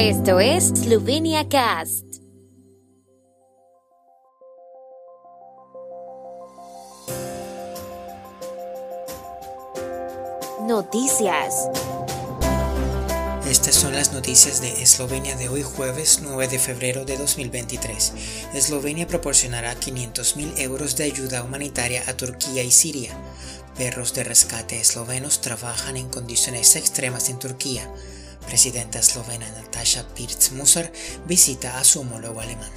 [0.00, 2.04] Esto es Slovenia Cast.
[10.60, 11.68] Noticias.
[13.50, 18.12] Estas son las noticias de Eslovenia de hoy jueves 9 de febrero de 2023.
[18.54, 23.18] Eslovenia proporcionará 500.000 euros de ayuda humanitaria a Turquía y Siria.
[23.76, 27.92] Perros de rescate eslovenos trabajan en condiciones extremas en Turquía.
[28.48, 30.90] Presidenta eslovena Natasha Pirc-Musar
[31.26, 32.72] visita a su homólogo alemán.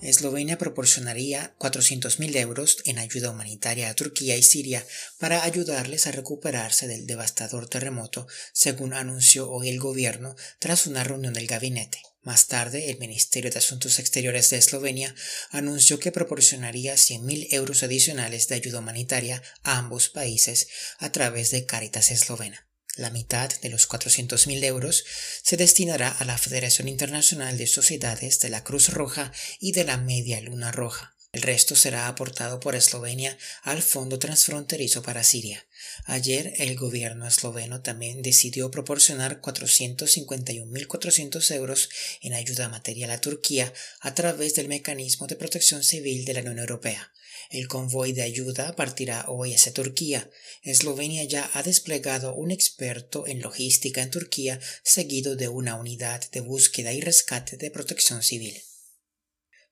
[0.00, 4.84] Eslovenia proporcionaría 400.000 euros en ayuda humanitaria a Turquía y Siria
[5.20, 11.34] para ayudarles a recuperarse del devastador terremoto, según anunció hoy el gobierno tras una reunión
[11.34, 12.02] del gabinete.
[12.22, 15.14] Más tarde, el Ministerio de Asuntos Exteriores de Eslovenia
[15.50, 20.66] anunció que proporcionaría 100.000 euros adicionales de ayuda humanitaria a ambos países
[20.98, 22.67] a través de Caritas Eslovena.
[22.98, 25.04] La mitad de los 400.000 euros
[25.44, 29.98] se destinará a la Federación Internacional de Sociedades de la Cruz Roja y de la
[29.98, 31.17] Media Luna Roja.
[31.30, 35.66] El resto será aportado por Eslovenia al Fondo Transfronterizo para Siria.
[36.06, 41.90] Ayer el gobierno esloveno también decidió proporcionar 451.400 euros
[42.22, 46.60] en ayuda material a Turquía a través del Mecanismo de Protección Civil de la Unión
[46.60, 47.12] Europea.
[47.50, 50.30] El convoy de ayuda partirá hoy hacia Turquía.
[50.62, 56.40] Eslovenia ya ha desplegado un experto en logística en Turquía, seguido de una unidad de
[56.40, 58.62] búsqueda y rescate de protección civil.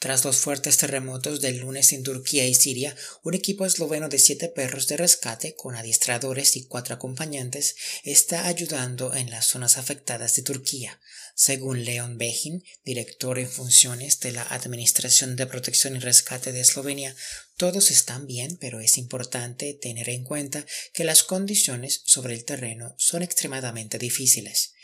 [0.00, 4.48] Tras los fuertes terremotos del lunes en Turquía y Siria, un equipo esloveno de siete
[4.48, 10.42] perros de rescate, con adiestradores y cuatro acompañantes, está ayudando en las zonas afectadas de
[10.42, 11.00] Turquía.
[11.34, 17.16] Según Leon Behin, director en funciones de la Administración de Protección y Rescate de Eslovenia,
[17.56, 22.94] todos están bien, pero es importante tener en cuenta que las condiciones sobre el terreno
[22.98, 24.74] son extremadamente difíciles.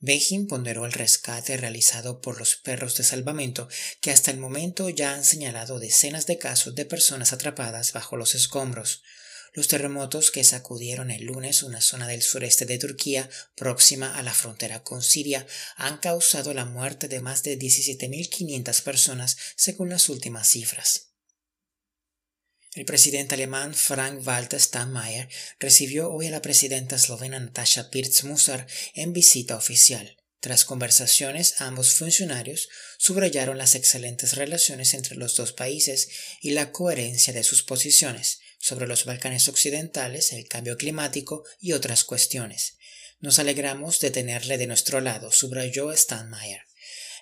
[0.00, 3.68] Behin ponderó el rescate realizado por los perros de salvamento
[4.00, 8.34] que hasta el momento ya han señalado decenas de casos de personas atrapadas bajo los
[8.34, 9.02] escombros.
[9.52, 14.34] Los terremotos que sacudieron el lunes una zona del sureste de Turquía próxima a la
[14.34, 15.46] frontera con Siria
[15.76, 21.13] han causado la muerte de más de 17.500 personas según las últimas cifras.
[22.74, 25.28] El presidente alemán Frank-Walter Steinmeier
[25.60, 30.16] recibió hoy a la presidenta eslovena Natasha Pirc-Musar en visita oficial.
[30.40, 32.68] Tras conversaciones, ambos funcionarios
[32.98, 36.08] subrayaron las excelentes relaciones entre los dos países
[36.40, 42.02] y la coherencia de sus posiciones sobre los Balcanes occidentales, el cambio climático y otras
[42.02, 42.76] cuestiones.
[43.20, 46.62] Nos alegramos de tenerle de nuestro lado, subrayó Steinmeier.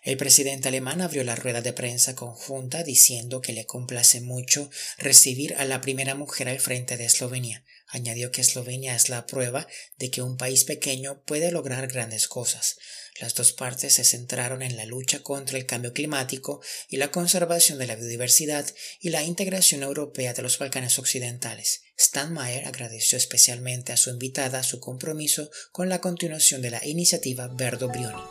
[0.03, 4.69] El presidente alemán abrió la rueda de prensa conjunta diciendo que le complace mucho
[4.99, 7.65] recibir a la primera mujer al frente de Eslovenia.
[7.87, 9.69] Añadió que Eslovenia es la prueba
[9.99, 12.79] de que un país pequeño puede lograr grandes cosas.
[13.21, 17.79] Las dos partes se centraron en la lucha contra el cambio climático y la conservación
[17.79, 18.67] de la biodiversidad
[18.99, 21.83] y la integración europea de los Balcanes occidentales.
[21.97, 27.89] Stanmeier agradeció especialmente a su invitada su compromiso con la continuación de la iniciativa Verdo
[27.89, 28.23] Brioni.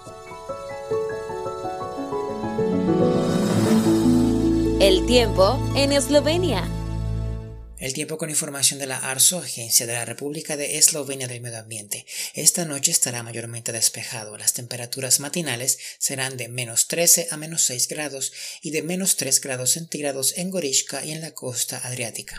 [4.82, 6.68] El tiempo en Eslovenia.
[7.78, 11.60] El tiempo con información de la ARSO, Agencia de la República de Eslovenia del Medio
[11.60, 12.08] Ambiente.
[12.34, 14.40] Esta noche estará mayormente despejado.
[14.40, 18.34] Las temperaturas matinales serán de menos 13 a menos 6 grados
[18.64, 22.38] y de menos 3 grados centígrados en Gorishka y en la costa adriática.